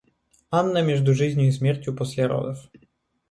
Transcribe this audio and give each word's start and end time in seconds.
Анна 0.49 0.81
между 0.81 1.13
жизнью 1.13 1.47
и 1.49 1.51
смертью 1.51 1.95
после 1.95 2.25
родов. 2.25 2.71